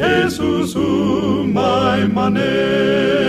[0.00, 3.20] Jesus umay manen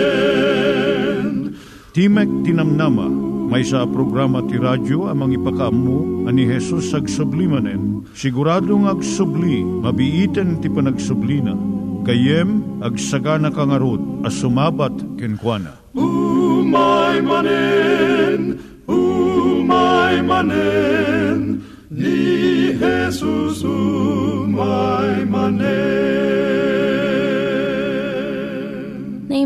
[1.92, 3.12] Timek Tinamnama,
[3.52, 8.08] may sa programa ti radyo amang ipakaammo ani Jesus ag sublimanen.
[8.16, 11.52] Siguradong ag subli, mabiiten ti panagsublina.
[12.08, 15.84] Kayem ag sagana kangarot as sumabat kenkwana.
[15.92, 18.56] umay manen
[18.88, 21.60] umay manen
[21.92, 24.91] ni Jesus umay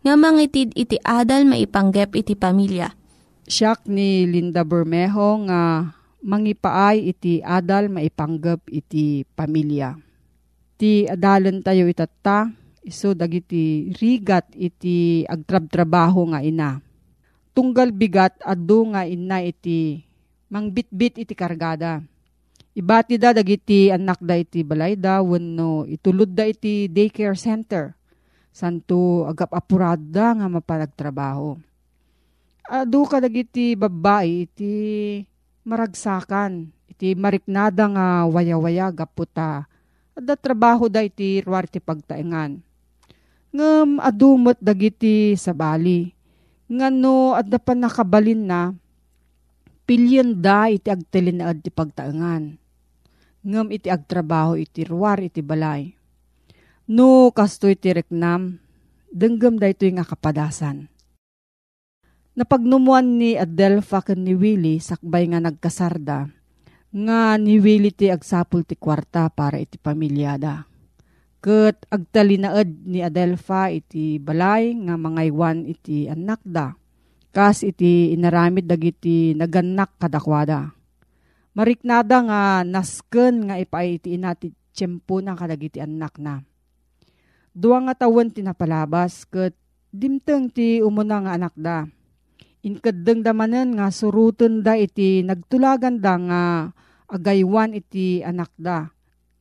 [0.00, 2.88] nga mangitid iti adal maipanggep iti pamilya.
[3.44, 5.92] Siyak ni Linda Bermejo nga
[6.24, 9.96] mangipaay iti adal maipanggap iti pamilya.
[10.80, 12.48] Ti adalan tayo itatta,
[12.80, 16.80] iso dagiti rigat iti agtrab-trabaho nga ina.
[17.52, 20.00] Tunggal bigat adu nga ina iti
[20.48, 22.00] mangbitbit iti kargada.
[22.72, 27.99] Ibati da dagiti anak da iti balayda wenno itulod da iti daycare center.
[28.50, 31.54] Santo agap apurada nga mapalagtrabaho.
[32.70, 34.74] Adu ka dagiti babae iti
[35.66, 36.70] maragsakan.
[36.90, 39.66] Iti mariknada nga waya-waya gaputa.
[40.14, 42.60] Adda trabaho da iti ruwar ti pagtaengan.
[43.50, 46.10] Ngem adumot dagiti sa bali.
[46.70, 48.70] Ngano adda pa nakabalin na
[49.82, 52.54] pilyon da iti agtelin na ti pagtaengan.
[53.42, 55.99] Ngem iti agtrabaho iti ruwar iti balay.
[56.90, 58.58] No kasto iti reknam,
[59.14, 60.90] denggem da ito nga kapadasan.
[62.34, 66.26] Napagnumuan ni Adelpha ken ni Willie sakbay nga nagkasarda,
[66.90, 70.66] nga ni Willie ti agsapul ti kwarta para iti pamilyada.
[71.38, 76.74] Ket agtalinaed ni Adelpha iti balay nga mangaywan iti anak da.
[77.30, 80.74] Kas iti inaramid dagiti naganak kadakwada.
[81.54, 86.49] Mariknada nga nasken nga ipay iti ina ti tiyempo na kadagiti anak na.
[87.50, 89.58] Dua nga tawen ti napalabas ket
[89.90, 91.82] dimteng ti umuna nga anak da.
[92.62, 96.42] Inkadeng damanen nga suruten da iti nagtulagan da nga
[97.10, 98.86] agaywan iti anak da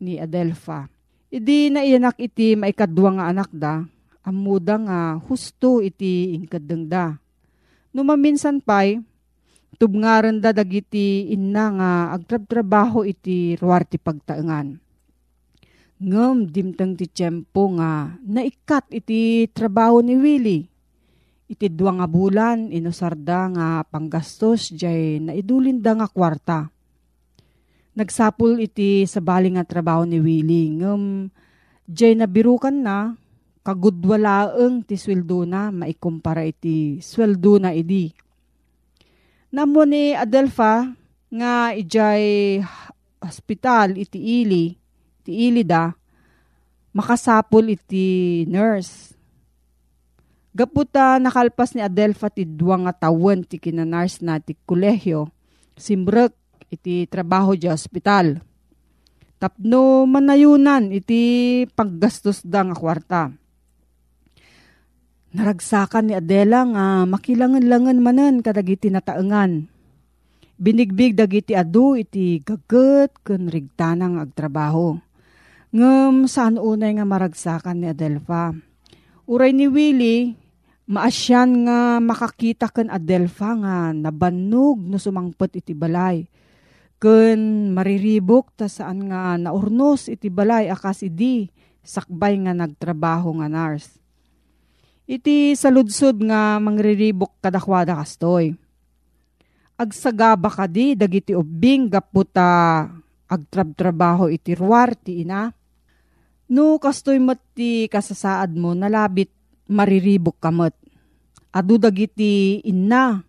[0.01, 0.89] ni Adelpha.
[1.29, 3.85] Idi na iyanak iti maikadwa nga anak da,
[4.25, 7.13] amuda nga husto iti inkadeng da.
[7.93, 8.97] Numaminsan pay,
[9.77, 14.88] tubngaran da dagiti inna nga agtrab-trabaho iti ruwar ti pagtaengan.
[15.99, 20.71] Ngem dimteng ti tiyempo nga naikat iti trabaho ni Willie.
[21.51, 26.71] Iti dua nga bulan inusarda nga panggastos jay naidulin da nga kwarta.
[27.99, 30.71] Nagsapul iti sa bali nga trabaho ni Willie.
[30.79, 31.27] Ngem
[31.83, 33.19] jay nabirukan na
[33.67, 38.15] kagudwalaeng ti sweldo na maikumpara iti sweldo na idi.
[39.51, 40.95] Namo ni Adelpha
[41.27, 42.55] nga ijay
[43.19, 44.78] hospital iti ili
[45.29, 45.93] ti ilida,
[46.97, 49.13] makasapol iti nurse.
[50.57, 55.29] Gaputa nakalpas ni Adelpha ti duwa nga tawen ti kinanars na ti kolehyo,
[55.77, 56.33] simbrek
[56.73, 58.41] iti trabaho di hospital.
[59.37, 63.29] Tapno manayunan iti paggastos da nga kwarta.
[65.29, 69.69] Naragsakan ni Adela nga makilangan-langan manan kadagiti nataengan.
[70.57, 75.08] Binigbig dagiti adu iti gaget ken rigtanang agtrabaho.
[75.69, 78.49] Ngem saan unay nga maragsakan ni Adelfa.
[79.29, 80.33] Uray ni Willie,
[80.89, 86.25] maasyan nga makakita ken Adelfa nga nabannog no sumangpet iti balay
[86.99, 91.47] ken mariribok ta saan nga naurnos iti balay akas idi
[91.79, 94.01] sakbay nga nagtrabaho nga nurse.
[95.09, 98.53] Iti saludsod nga mangriribok kadakwada kastoy.
[99.79, 102.85] Agsagaba ka di dagiti ubing gaputa
[103.29, 105.58] agtrab-trabaho iti ruwar ti ina.
[106.49, 109.29] No kastoy mati kasasaad mo nalabit
[109.69, 110.73] mariribok kamot.
[111.53, 113.21] Adu dagiti inna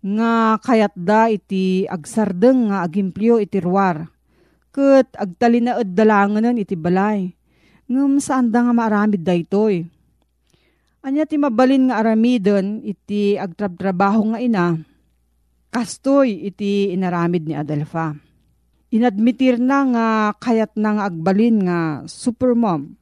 [0.00, 4.08] nga kayat da iti agsardeng nga agimplyo iti ruwar.
[4.72, 7.36] Kat agtalinaad dalanganan iti balay.
[7.92, 9.84] Ngam saan da nga maaramid da itoy.
[11.04, 14.80] Anya ti mabalin nga aramidon iti agtrab-trabaho nga ina.
[15.68, 18.31] Kastoy iti inaramid ni Adelfa.
[18.92, 20.06] Inadmitir na nga
[20.36, 22.92] kayat na nga agbalin nga supermom.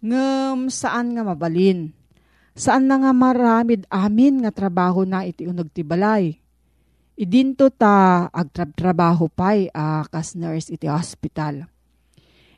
[0.00, 1.92] Ngam saan nga mabalin
[2.58, 6.34] Saan na nga maramid amin nga trabaho na iti unag ti balay.
[7.14, 11.70] Idinto ta agtrab-trabaho pay uh, kas nurse iti hospital.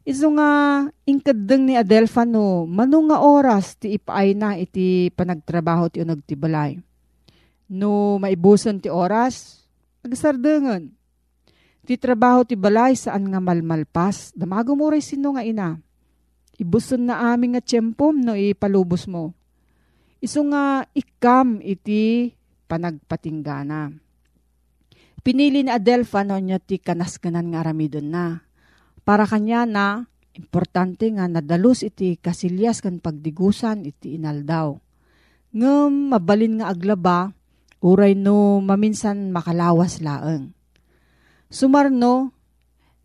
[0.00, 6.00] Iso nga inkadeng ni Adelfa no, manong nga oras ti ipaay na iti panagtrabaho ti
[6.00, 6.80] unag ti balay.
[7.68, 9.68] No maibuson ti oras,
[10.00, 10.96] agsardengan.
[11.84, 15.80] Ti trabaho ti balay saan nga malmalpas, damago mo sino nga ina.
[16.60, 19.32] Ibuson na aming nga tiyempom no ipalubos mo
[20.20, 22.36] Iso nga ikam iti
[22.68, 23.88] panagpatinggana.
[25.24, 28.44] Pinili ni Adelfa no niya ti kanaskanan nga aramidon na.
[29.00, 30.04] Para kanya na,
[30.36, 34.76] importante nga nadalus iti kasilyas kan pagdigusan iti inaldaw.
[35.56, 37.32] Ngem mabalin nga aglaba,
[37.80, 40.52] uray no maminsan makalawas laeng.
[41.50, 42.30] Sumarno,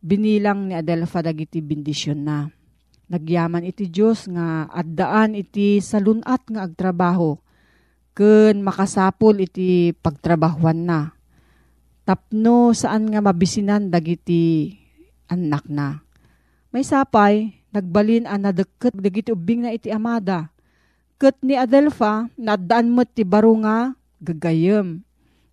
[0.05, 2.45] binilang ni Adelfa dagiti bendisyon na
[3.05, 7.37] Nagyaman iti Diyos nga addaan iti salunat nga agtrabaho
[8.17, 11.13] ken makasapol iti pagtrabahuan na.
[12.01, 14.73] Tapno saan nga mabisinan dagiti
[15.29, 16.01] anak na.
[16.73, 20.49] May sapay, nagbalin ang nadeket dagiti ubing na iti amada.
[21.21, 25.04] Ket ni Adelfa, nadaan mo ti baro nga gagayem.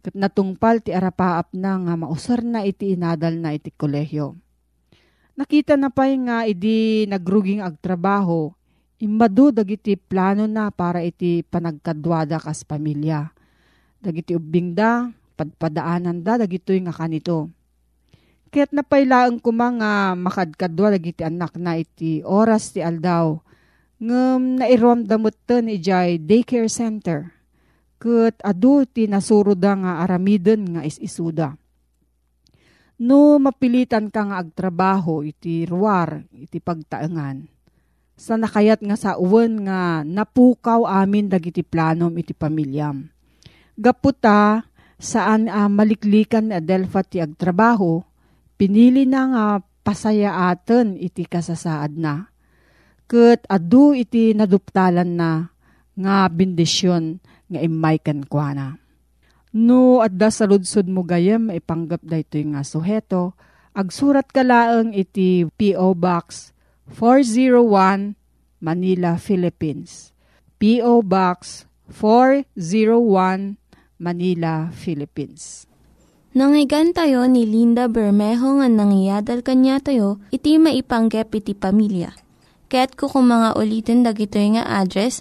[0.03, 4.35] Ket natungpal ti arapaap na nga mausar na iti inadal na iti kolehyo.
[5.39, 8.51] Nakita na pa'y nga idi nagruging agtrabaho,
[8.99, 13.31] imbado dagiti plano na para iti panagkadwada kas pamilya.
[14.03, 15.07] Dagiti ubing da,
[15.39, 17.47] padpadaanan da, dagitoy nga kanito.
[18.53, 23.41] Kaya't napailaang ko mga makadkadwa dagiti anak na iti oras ti aldaw,
[24.03, 27.33] ngem nairom damot ten ijay daycare center.
[28.03, 31.55] Kat adu ti nasuro da nga aramiden nga is-isuda
[33.03, 37.51] No mapilitan ka nga agtrabaho iti ruwar, iti pagtaengan.
[38.15, 43.11] Sa nakayat nga sa uwan nga napukaw amin dagiti planom iti pamilyam.
[43.75, 44.63] Gaputa
[45.03, 48.07] saan uh, maliklikan ni Adelfa ti agtrabaho,
[48.55, 49.45] pinili na nga
[49.83, 52.31] pasaya aten iti kasasaad na.
[53.11, 55.51] Kat adu iti naduptalan na
[55.99, 57.19] nga bindisyon
[57.53, 58.81] nga imay kankwana.
[59.53, 63.37] No, at da sa ludsod mo gayem, ipanggap da ito nga suheto.
[63.77, 65.93] Agsurat ka laang iti P.O.
[65.93, 66.57] Box
[66.97, 68.17] 401
[68.65, 70.13] Manila, Philippines.
[70.57, 71.05] P.O.
[71.05, 73.61] Box 401
[74.01, 75.69] Manila, Philippines.
[76.33, 82.17] Nangyigan tayo ni Linda Bermejo nga nangyadal kanya tayo, iti maipanggep iti pamilya.
[82.73, 85.21] Kaya't kukumanga ulitin dagito nga address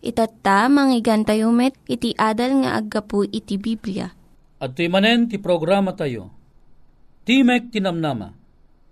[0.00, 4.08] Itatta, manggigan tayo met, iti adal nga aggapu iti Biblia.
[4.56, 6.32] At manen ti programa tayo.
[7.28, 8.32] Timek tinamnama,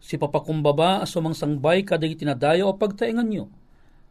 [0.04, 3.48] si papakumbaba asumang sangbay kaday tinadayo o pagtaingan nyo.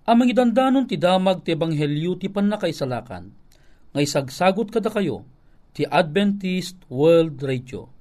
[0.10, 3.30] Amang idandanon ti damag ti ebanghelyo ti panakaisalakan.
[3.94, 5.22] Ngay sagsagot kada kayo,
[5.78, 7.94] ti Adventist World Radio.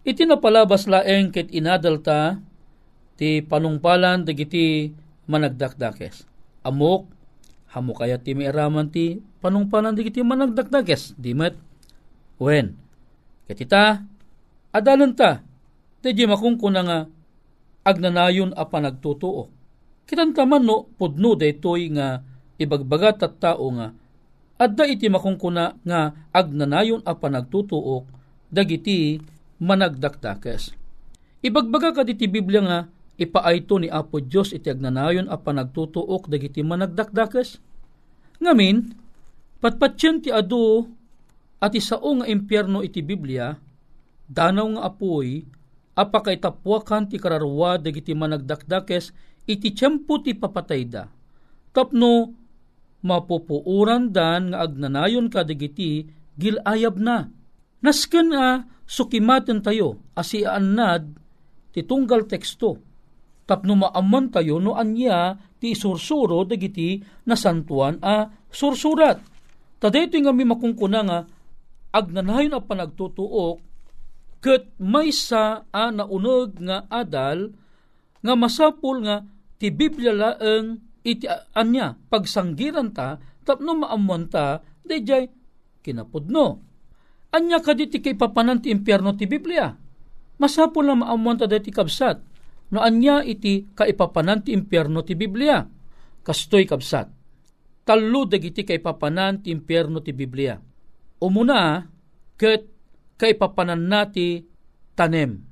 [0.00, 2.40] Iti napalabas laeng ket inadalta
[3.20, 4.96] ti panungpalan dagiti
[5.28, 6.24] managdakdakes.
[6.64, 7.08] Amok,
[7.72, 11.16] hamo kaya ti mairaman ti panungpalan dagiti managdakdakes.
[11.20, 11.56] Di met,
[12.40, 12.80] wen.
[13.44, 14.00] Ketita,
[14.72, 15.44] adalan ta,
[16.00, 16.98] di makungkuna nga
[17.84, 19.52] agnanayon a panagtutuo.
[20.08, 22.24] Kitan taman no, pudno daytoy nga
[22.60, 23.92] ibagbagat at tao nga
[24.60, 28.04] adda iti makungkuna nga agnanayon a panagtutuok
[28.52, 29.16] dagiti
[29.60, 30.72] managdakdakes.
[31.44, 32.78] Ibagbaga ka diti Biblia nga
[33.20, 37.60] ipaayto ni Apo Dios iti agnanayon a panagtutuok dagiti managdakdakes.
[38.40, 38.96] Ngamin,
[39.60, 40.88] patpatsyan ti adu
[41.60, 43.52] at isao nga impyerno iti Biblia,
[44.24, 45.44] danaw nga apoy,
[45.92, 49.12] apakaitapwakan ti kararwa dagiti managdakdakes
[49.44, 51.12] iti tiyempo ti papatayda.
[51.76, 52.32] Tapno
[53.04, 56.08] mapupuuran dan nga agnanayon kadigiti
[56.40, 57.28] gilayab na.
[57.84, 61.06] Nasken a sukimaten tayo asian nad
[61.70, 62.82] ti teksto.
[63.46, 69.22] Tapno maaman tayo no anya ti sursuro dagiti nasantuan a sursurat.
[69.78, 71.18] Tadayto nga mi makungkuna nga
[71.94, 73.62] agnanayon a panagtutuok
[74.42, 77.54] ket may sa a naunog nga adal
[78.20, 79.22] nga masapul nga
[79.58, 85.30] ti Biblia laeng iti anya pagsanggiran ta tapno maamuan ta dayjay
[85.80, 86.69] kinapudno.
[87.30, 89.70] Anya kaditi kay papanan ti impyerno ti Biblia.
[90.40, 92.16] Masapol na maamuan ta dati kabsat.
[92.70, 95.62] No anya iti kaipapanan ti impyerno ti Biblia.
[96.22, 97.06] Kastoy kabsat.
[97.82, 100.58] Talo dagiti kay papanan ti impyerno ti Biblia.
[101.20, 101.84] Umuna
[102.38, 102.62] ket
[103.18, 104.40] kaipapanan nati
[104.94, 105.44] tanem.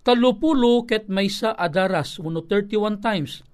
[0.00, 3.44] Talupulo ket maysa adaras uno 31 times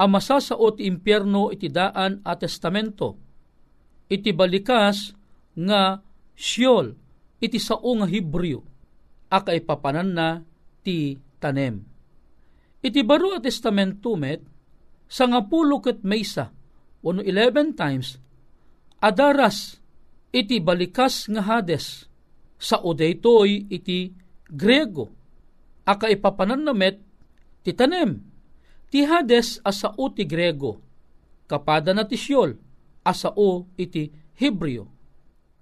[0.00, 3.20] ang masasao ti impyerno iti daan a testamento.
[4.08, 5.12] Iti balikas
[5.60, 6.00] nga
[6.36, 6.94] Sheol,
[7.40, 8.60] iti sao nga Hebreo,
[9.30, 10.28] aka ipapanan na
[10.82, 11.84] ti tanem.
[12.80, 14.40] Iti baro a testamento met,
[15.10, 16.52] sa nga pulo ket maysa,
[17.04, 18.16] wano 11 times,
[19.02, 19.80] adaras
[20.30, 22.06] iti balikas nga Hades,
[22.60, 24.12] sa odaytoy iti
[24.46, 25.08] Grego,
[25.88, 27.00] aka ipapanan na met
[27.60, 28.30] ti tanem
[28.90, 30.82] Ti Hades asao ti Grego,
[31.46, 32.58] kapada na ti Siol,
[33.06, 34.90] asao iti Hebreo.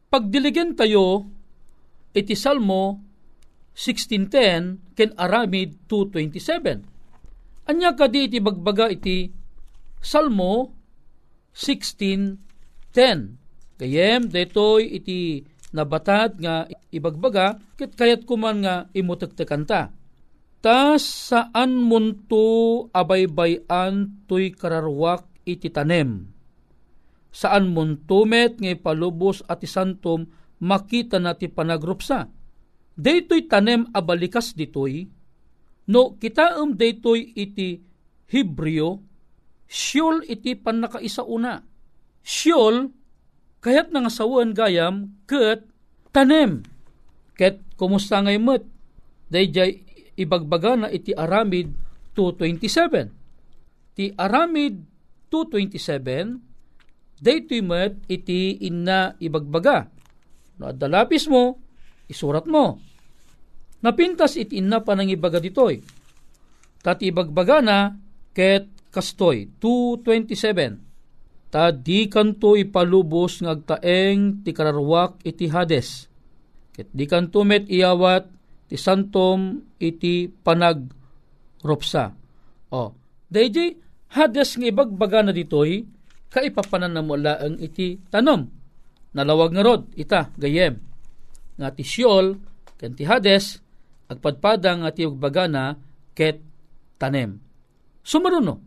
[0.08, 1.28] Pagdiligen tayo,
[2.16, 2.96] iti Salmo
[3.76, 7.68] 16.10 ken Aramid 2.27.
[7.68, 9.28] Anya kadi iti bagbaga iti
[10.00, 10.72] Salmo
[11.52, 12.88] 16.10.
[13.78, 15.44] Kayem, detoy iti
[15.76, 19.92] nabatad nga ibagbaga, ket kayat kuman nga imutektekan ta
[20.58, 26.37] Ta saan munto abaybayan tuy kararwak iti tanem.
[27.38, 30.26] Saan muntumet ngay palubos at isantom
[30.58, 32.26] makita na ti panagrupsa.
[32.98, 35.06] Daytoy tanem abalikas ditoy,
[35.86, 37.78] no kitaem daytoy iti
[38.26, 38.98] Hebreo,
[39.70, 41.62] Siyol iti panakaisauna.
[42.26, 42.90] Siyol,
[43.62, 45.62] kayat nga sawan gayam, ket
[46.10, 46.66] tanem.
[47.38, 48.66] Ket kumusta ngay met?
[49.30, 49.78] Dayjay
[50.18, 51.70] ibagbaga na iti Aramid
[52.18, 53.94] 2.27.
[53.94, 54.82] Ti Aramid
[55.30, 56.47] 2.27,
[57.18, 59.90] daytoy met iti inna ibagbaga.
[60.58, 61.58] No, adalapis mo,
[62.10, 62.78] isurat mo.
[63.78, 65.78] Napintas iti inna panangibaga ditoy.
[66.82, 67.94] Tati ibagbaga na
[68.34, 71.50] ket kastoy 2.27.
[71.54, 76.10] Ta di kanto ipalubos ngagtaeng ti kararwak iti Hades.
[76.74, 78.26] Ket di kanto met iyawat
[78.68, 82.12] ti santom iti panagropsa.
[82.68, 82.92] O,
[83.32, 83.80] dayjay
[84.12, 85.88] hades nga ibagbaga na ditoy,
[86.28, 88.48] kaipapanan na mula ang iti tanom.
[89.16, 90.78] Nalawag nga rod, ita, gayem.
[91.56, 92.36] Nga ti Sheol,
[92.76, 93.58] ken ti Hades,
[94.08, 95.76] agpadpada nga tiyog bagana
[96.12, 96.40] ket
[97.00, 97.40] tanem.
[98.04, 98.60] Sumaruno,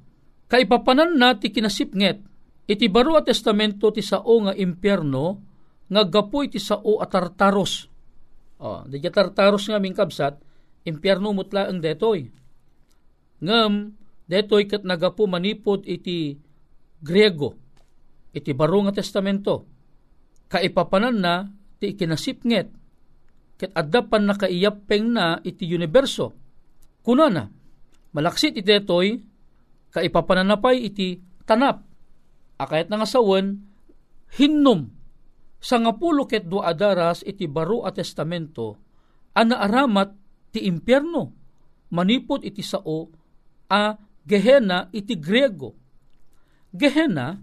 [0.50, 2.18] kaipapanan na ti kinasipnget,
[2.70, 5.26] iti baro a testamento ti sao nga impyerno,
[5.92, 7.90] nga gapoy ti sao a tartaros.
[8.62, 10.38] O, di tartaros nga ming kabsat,
[10.86, 12.30] impyerno mutla ang detoy.
[13.42, 13.98] Ngam,
[14.30, 16.38] detoy kat nagapo manipod iti
[17.02, 17.58] Griego,
[18.32, 19.66] iti baro nga testamento.
[20.48, 21.50] Kaipapanan na
[21.82, 22.68] ti ikinasipnget,
[23.58, 26.38] ket addapan na kaiyapeng na iti universo.
[27.02, 27.50] Kunana,
[28.14, 29.18] malaksit iti detoy,
[29.90, 31.82] kaipapananapay iti tanap.
[32.62, 33.66] Akayat nga sawen,
[34.38, 35.02] hinnom
[35.62, 38.82] sa nga pulo ket do adaras iti baro a testamento
[39.38, 40.10] ana aramat
[40.50, 41.24] ti impyerno
[41.94, 43.08] manipod iti sao
[43.72, 45.81] a Gehenna iti Grego.
[46.72, 47.40] Gehenna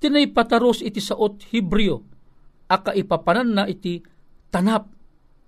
[0.00, 2.04] tinay pataros iti saot Hebreo
[2.68, 4.04] a kaipapanan na iti
[4.52, 4.92] tanap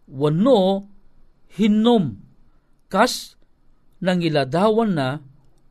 [0.09, 0.89] wano
[1.59, 2.17] hinnom
[2.89, 3.37] kas
[4.01, 5.21] nangiladawan na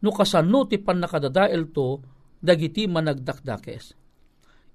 [0.04, 2.02] no kasano ti panakadadael to
[2.38, 3.98] dagiti managdakdakes.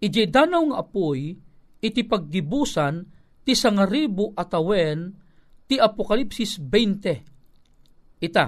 [0.02, 1.38] Ije danaw nga apoy
[1.78, 3.06] iti paggibusan
[3.46, 5.14] ti sangaribo atawen
[5.70, 8.22] ti Apokalipsis 20.
[8.22, 8.44] Ita,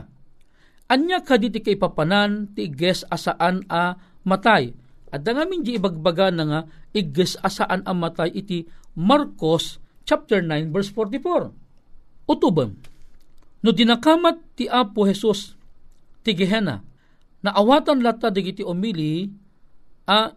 [0.91, 4.73] anya kaditi kay papanan ti iges asaan a matay.
[5.15, 8.67] At ngamin di ibagbaga na nga iges asaan a matay iti
[8.99, 12.29] Marcos chapter 9 verse 44.
[12.29, 12.75] Utubam,
[13.61, 15.55] no dinakamat ti Apo Jesus
[16.25, 16.81] ti Gehenna,
[17.45, 19.29] naawatan lata digiti umili
[20.09, 20.33] a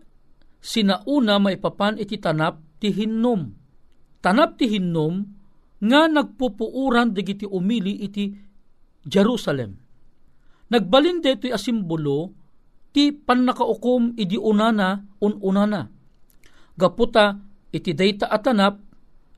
[0.59, 3.55] sinauna maipapan iti tanap ti hinnom.
[4.19, 5.23] Tanap ti hinnom
[5.79, 8.35] nga nagpupuuran digiti umili iti
[9.07, 9.79] Jerusalem.
[10.67, 12.35] Nagbalin deto'y asimbolo
[12.91, 15.89] ti pannakaukom idi unana ununana.
[16.77, 17.39] Gaputa
[17.73, 18.79] iti dayta atanap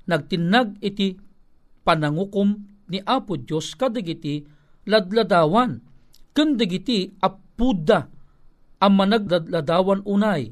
[0.10, 1.14] nagtinag iti
[1.86, 4.42] panangukom ni Apo Diyos kadagiti
[4.90, 5.78] ladladawan
[6.34, 8.10] ken dagiti apuda
[8.82, 10.50] ang managladladawan unay.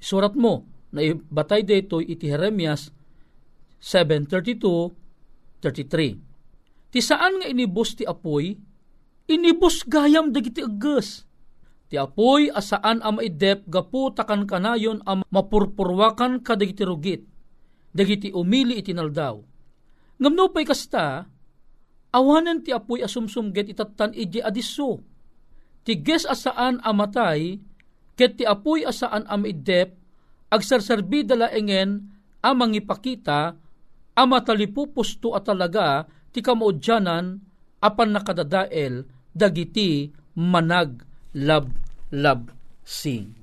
[0.00, 2.88] Surat mo na batay daytoy iti Jeremias
[3.82, 6.16] 7:32-33.
[6.88, 8.56] Ti saan nga inibus ti apoy?
[9.28, 11.27] Inibus gayam dagiti aggas.
[11.88, 17.24] Ti apoy asaan ang maidep gapu takan kanayon ang mapurpurwakan kadagiti rugit.
[17.96, 19.40] Dagiti umili iti naldaw.
[20.20, 21.24] Ngamno pa'y kasta,
[22.12, 25.00] awanan ti apoy asumsumget itatan iji adiso.
[25.88, 27.56] Ti ges asaan amatay,
[28.12, 29.96] ket ti apoy asaan amidep,
[30.52, 32.12] agsarserbi dala engen
[32.44, 33.56] amang ipakita,
[34.12, 36.04] ama talipupusto at talaga
[36.36, 37.40] ti kamaudyanan
[37.80, 41.07] apan nakadadael dagiti manag
[41.38, 41.70] lab
[42.10, 42.50] lab
[42.82, 43.36] sing.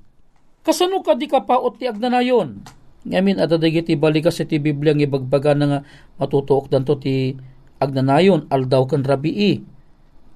[0.60, 2.66] Kasano ka di kapaot ti agnanayon?
[3.06, 5.80] Ngamin at dagiti balikas iti Biblia ng ibagbaga na nga
[6.18, 7.38] matutuok danto ti
[7.78, 9.62] agnanayon aldaw kan rabii.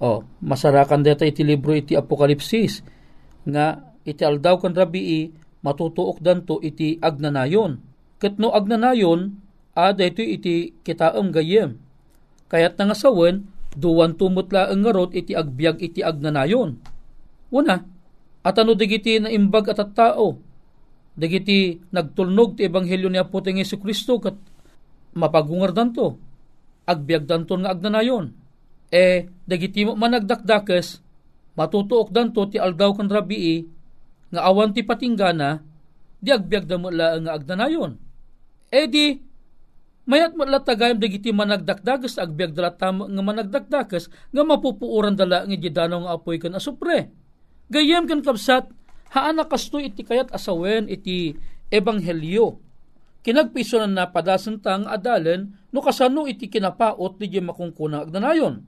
[0.01, 2.81] O, masarakan deta iti libro iti Apokalipsis
[3.45, 5.35] nga iti aldaw kan rabii
[5.67, 7.83] matutuok danto iti agnanayon.
[8.23, 9.35] Ket no agnanayon
[9.75, 11.75] ada ito iti kitaam gayem.
[12.47, 16.79] Kayat nga sawen duwan tumutla ang ngarot iti agbyag iti agnanayon.
[17.51, 17.83] Una,
[18.41, 20.39] at ano digiti na imbag at at tao,
[21.19, 24.39] digiti nagtulnog ti ebanghelyo ni Apo ting Yesu Kristo kat
[25.13, 26.17] mapagungar danto,
[26.87, 28.33] agbyag danto nga agnanayon.
[28.91, 31.03] E, dagiti managdakdakes,
[31.55, 33.67] matutuok danto ti aldaw kan rabii,
[34.31, 35.63] nga awan ti patinggana,
[36.21, 37.99] di agbyag da mo nga agnanayon.
[38.71, 39.19] E di,
[40.07, 46.07] mayat mo tagayam dagiti managdakdagas agbyag dala tam nga managdakdagas nga mapupuuran dala nga jidano
[46.07, 47.11] nga apoy kan asupre.
[47.71, 48.67] Gayem kan kapsat
[49.15, 51.39] haana kasto iti kayat asawen iti
[51.71, 52.59] ebanghelyo.
[53.23, 58.67] Kinagpiso na napadasan tang adalen no kasano iti kinapaot di makungkuna agnanayon.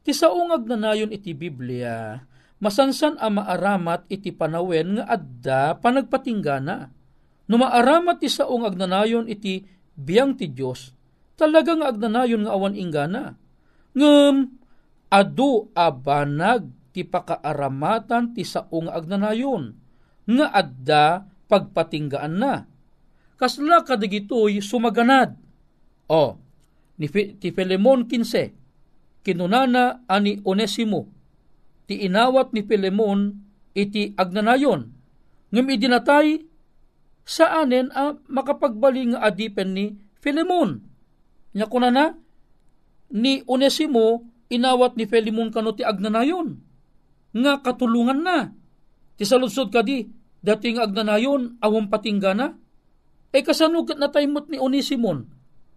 [0.00, 2.16] Ti saong agnanayon iti Biblia,
[2.64, 6.88] masansan ang maaramat iti panawen nga adda panagpatinggana.
[7.50, 10.96] No maaramat ti saong agnanayon iti biyang ti Diyos,
[11.36, 13.36] talagang agnanayon nga awan ingana.
[13.92, 14.54] Ngem,
[15.12, 19.74] adu abanag ti pakaaramatan ti saong agnanayon,
[20.26, 21.04] nga adda
[21.46, 22.66] pagpatinggaan na.
[23.38, 25.34] Kasla kadigitoy sumaganad.
[26.10, 26.36] O,
[26.98, 31.08] ni ti Filemon 15, kinunana ani Onesimo,
[31.86, 33.38] ti inawat ni Filemon
[33.72, 34.90] iti agnanayon,
[35.54, 36.42] ngem idinatay
[37.22, 40.82] saanen a makapagbali nga adipen ni Filemon.
[41.54, 42.14] Nya kunana
[43.10, 46.69] ni Onesimo inawat ni Filemon kano ti agnanayon
[47.34, 48.50] nga katulungan na.
[49.16, 50.08] Ti saludsod kadi
[50.40, 52.56] dating agnanayon awang patinggana.
[53.30, 55.30] E kasanugat na taymot ni Onisimon,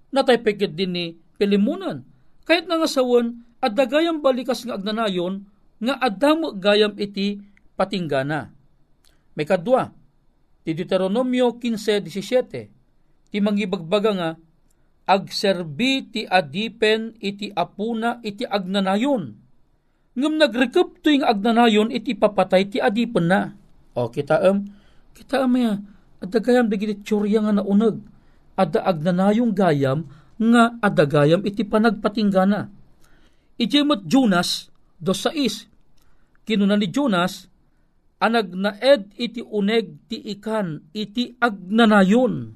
[0.10, 1.06] natay pekit din ni
[1.38, 2.02] Pilimunan.
[2.50, 5.46] Kahit nga sawan, at dagayam balikas nga agnanayon,
[5.78, 7.46] nga adamo gayam iti
[7.78, 8.50] patinggana.
[9.38, 9.94] May kadwa,
[10.66, 14.30] ti Deuteronomio 15.17, ti mangibagbaga nga,
[15.04, 19.43] agserbi ti adipen iti apuna iti agnanayon.
[20.14, 23.58] Ngam nagrekep to yung agnanayon iti papatay ti adipen na.
[23.98, 24.70] O kita am,
[25.18, 25.82] kita am ya,
[26.22, 27.98] adagayam dagiti tsurya nga naunag,
[28.58, 30.06] adda agnanayong gayam
[30.38, 32.70] nga adagayam iti panagpatinggana.
[33.58, 35.70] Ijemot Jonas, dos sais,
[36.46, 37.50] kinuna ni Jonas,
[38.24, 42.56] anag naed iti uneg ti ikan iti agnanayon.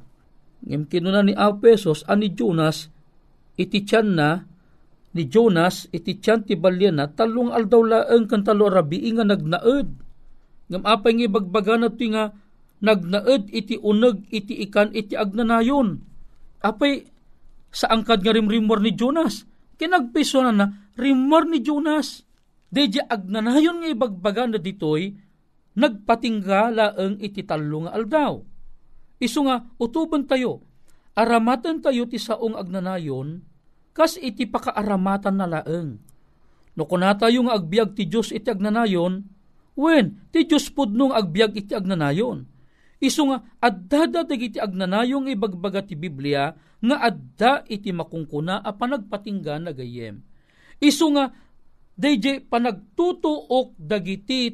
[0.64, 2.90] Ngem kinuna ni Apesos ani Jonas
[3.60, 4.47] iti tiyan na
[5.18, 9.90] ni Jonas iti tiyan ti balyan na talong aldaw laeng kan talo rabi nga nagnaed.
[10.70, 12.24] Ngem apay nga bagbagan na nga
[12.86, 15.98] nagnaed iti uneg iti ikan iti agnanayon.
[16.62, 17.10] Apay
[17.74, 19.50] sa angkad nga rimrimor ni Jonas.
[19.82, 22.22] Kinagpiso na na rimor ni Jonas.
[22.70, 25.18] Deja agnanayon nga ibagbagan na ditoy
[25.78, 28.42] nagpatingga laeng iti talo nga aldaw.
[29.22, 30.66] Isu nga utuban tayo,
[31.14, 33.46] aramatan tayo ti saong agnanayon,
[33.98, 35.98] kas iti pakaaramatan na laeng.
[36.78, 39.26] No kuna tayo nga agbiag ti Diyos iti agnanayon,
[39.74, 42.46] wen, ti Diyos pudnong agbiag iti agnanayon.
[43.02, 49.74] Isu nga adda iti agnanayong ibagbaga ti Biblia nga adda iti makungkuna a panagpatingga na
[49.74, 50.22] gayem.
[50.78, 51.34] Isu nga
[51.98, 54.54] DJ panagtutuok dagiti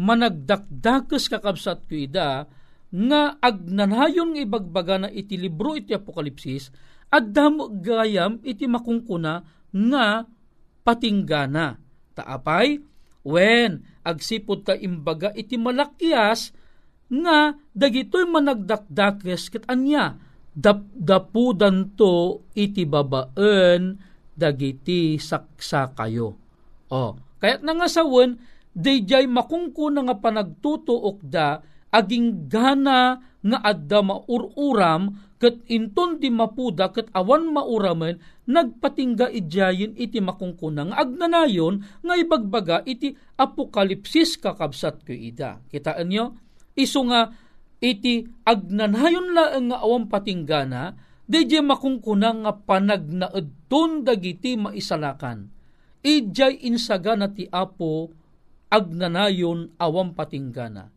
[0.00, 1.96] managdakdakes kakabsat ko
[2.88, 6.72] nga agnanayon ibagbaga na iti libro iti Apokalipsis,
[7.08, 10.28] at damo gayam iti makungkuna nga
[10.84, 11.80] patinggana.
[12.12, 12.80] Taapay,
[13.24, 16.52] when agsipod ka imbaga iti malakyas,
[17.08, 20.20] nga dagitoy managdakdakes ket anya
[20.52, 23.96] dapdapudan to iti babaen
[24.36, 26.36] dagiti saksa kayo.
[26.92, 28.36] Oh, kayat nga sawen
[28.76, 37.06] dayjay makungko nga panagtutuok da aging gana nga adda maururam ket inton di mapuda ket
[37.14, 38.18] awan mauramen
[38.50, 45.62] nagpatingga idyayin iti makungkuna nga agnanayon nga ibagbaga iti apokalipsis kakabsat ko ida.
[45.70, 46.34] Kitaan nyo?
[46.74, 47.30] Isu nga
[47.78, 50.98] iti agnanayon laeng nga awang patinggana
[51.28, 55.52] DJ makungkuna nga panagnaedton dagiti maisalakan.
[56.00, 58.08] Ijay insaga na ti apo
[58.72, 60.88] agnanayon awam patinggana.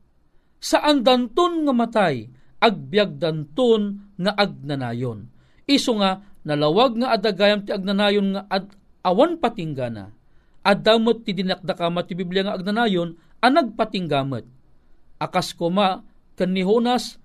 [0.61, 2.29] Saan danton nga matay,
[2.61, 5.25] agbyag danton nga agnanayon.
[5.65, 8.69] Iso nga, nalawag nga adagayam ti agnanayon nga ad,
[9.01, 10.13] awan patinggana.
[10.61, 14.45] Adamot ti dinakdakamat ti Biblia nga agnanayon, anag patinggamat.
[15.17, 16.05] Akas ko ma,
[16.37, 17.17] kanihonas,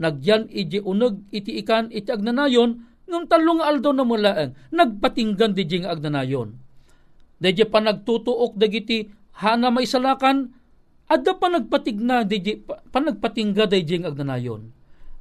[0.00, 5.92] nagyan iji uneg iti ikan iti agnanayon, ngam talong aldo na mulaeng, nagpatinggan di nga
[5.92, 6.56] agnanayon.
[7.36, 9.08] Dahil pa nagtutuok dagiti
[9.40, 10.59] hana maisalakan
[11.10, 12.62] adda pa nagpatigna DJ
[12.94, 14.70] panagpatingga dayjay agnanayon.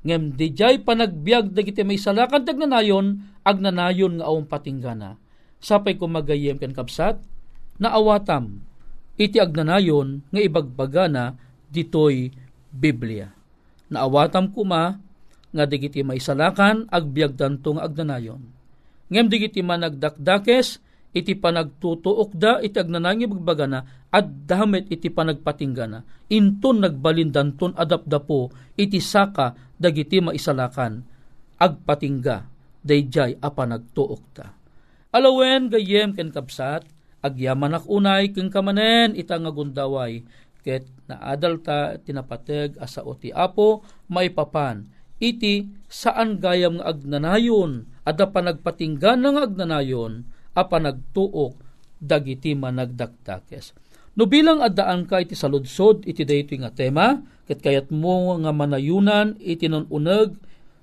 [0.05, 5.19] Ngem dijay panagbiag dagiti may salakan tagnanayon agnanayon nga awong patinggana
[5.59, 7.19] sapay ko magayem ken kapsat
[7.83, 8.63] naawatam
[9.19, 11.35] iti agnanayon nga ibagbagana
[11.67, 12.31] ditoy
[12.71, 13.35] Biblia.
[13.91, 15.03] Naawatam kuma
[15.51, 18.39] nga digiti may salakan agbiag dantong agnanayon.
[19.11, 26.05] Ngem digiti managdakdakes iti panagtutuok da iti agnanangi bagbagana at damit iti panagpatinggana.
[26.29, 31.01] Inton nagbalindanton adapdapo iti saka dagiti maisalakan.
[31.59, 32.47] Agpatingga
[32.85, 34.55] dayjay a panagtuok ta.
[35.11, 36.87] Alawen gayem ken kapsat
[37.19, 40.23] agyaman unay ken kamanen ita nga gundaway
[40.63, 44.87] ket naadal ta tinapateg asa ti apo maipapan
[45.19, 50.23] iti saan gayam nga agnanayon ada panagpatingga nga agnanayon
[50.59, 51.55] apan nagtuok
[51.99, 53.75] dagiti managdakdakes.
[54.19, 59.39] No bilang addaan ka iti saludsod iti dayto nga tema, ket kayat mo nga manayunan
[59.39, 60.35] iti nununeg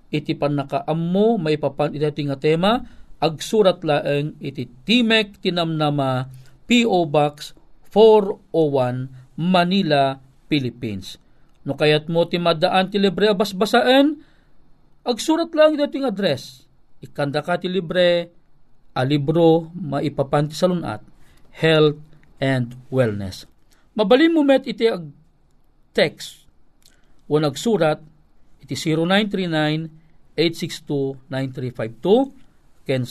[0.09, 2.81] iti panakaammo maipapan iti nga tema,
[3.21, 6.29] agsurat laeng iti Timek Tinamnama
[6.65, 7.09] P.O.
[7.09, 7.53] Box
[7.93, 10.17] 401 Manila,
[10.49, 11.21] Philippines.
[11.67, 14.23] No kayat mo ti madaan ti libre basbasaen,
[15.03, 16.65] agsurat lang iti nga address.
[17.03, 18.36] Ikanda ka ti libre
[18.97, 21.05] a libro maipapanti sa lunat,
[21.61, 22.01] health
[22.41, 23.45] and wellness.
[23.93, 25.05] Mabalin mo met iti ag
[25.93, 26.49] text
[27.29, 28.01] o nagsurat
[28.65, 28.73] iti
[30.37, 33.05] 0939-862-9352 ken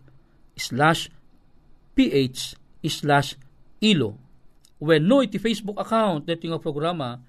[0.60, 1.10] slash
[1.96, 3.36] ph slash
[3.84, 4.16] ilo.
[4.80, 7.20] When no iti Facebook account dito nga programa,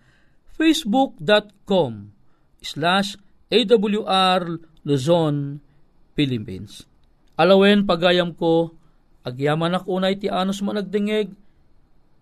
[0.54, 2.14] facebook.com
[2.62, 3.18] slash
[3.50, 4.42] awr
[4.86, 5.58] Luzon,
[6.14, 6.86] Philippines.
[7.34, 8.70] Alawen pagayam ko,
[9.26, 11.32] agyaman ako na iti anos mo nagdingeg,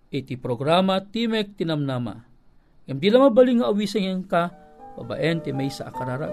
[0.08, 2.24] iti programa Timek Tinamnama.
[2.88, 4.48] Yung di lang mabaling nga awising ka,
[4.96, 6.32] babaen ti may sa akararag.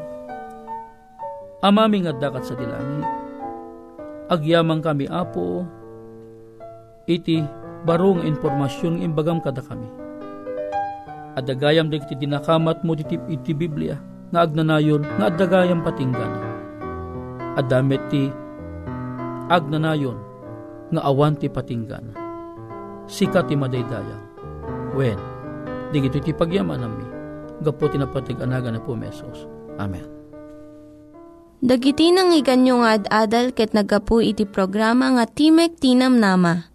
[1.60, 3.10] Amami nga dakat sa dilangit.
[4.32, 5.66] Agyamang kami apo,
[7.06, 7.41] iti
[7.86, 9.86] barong informasyon imbagam kada kami.
[11.38, 14.00] Adagayam di iti dinakamat mo iti, iti Biblia,
[14.34, 16.34] nga agnanayon, nga adagayam patinggan.
[17.60, 18.32] Adamet ti
[19.52, 20.18] agnanayon,
[20.96, 22.15] nga awan ti patinggan.
[23.06, 24.22] Sika ti madaydayaw.
[24.98, 25.20] When,
[25.94, 27.06] di ito ti pagyaman nami,
[27.62, 29.46] gapo ti napatig-anaga na po mesos.
[29.78, 30.08] Amen.
[31.65, 36.75] Dagiti nang iganyo nga ad-adal ket nagapu iti programa nga Timek Tinam Nama.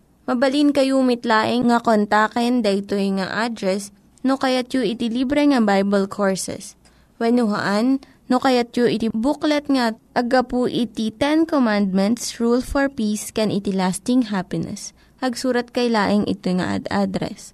[0.31, 3.91] Mabalin kayo mitlaeng nga kontaken daytoy nga address
[4.23, 6.79] no kayat yu iti libre nga Bible Courses.
[7.19, 13.51] When no kayat yu iti booklet nga agapu iti Ten Commandments, Rule for Peace, can
[13.51, 14.95] iti lasting happiness.
[15.19, 17.51] Hagsurat kay laing ito nga ad address.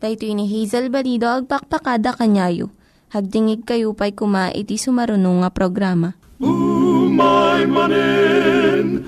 [0.00, 2.72] Dahito ni Hazel Balido, agpakpakada kanyayo.
[3.12, 6.16] Hagdingig kayo pa'y kuma iti sumarunong nga programa.
[6.40, 9.06] Umay manen, umay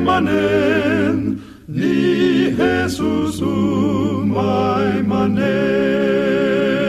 [0.00, 6.87] manen, ni Jesus umay manen.